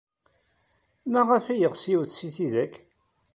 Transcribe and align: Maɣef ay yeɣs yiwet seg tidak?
Maɣef 1.11 1.45
ay 1.53 1.59
yeɣs 1.61 1.83
yiwet 1.89 2.11
seg 2.17 2.31
tidak? 2.35 2.73